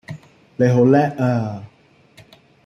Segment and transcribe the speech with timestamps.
[0.55, 1.63] 你好叻啊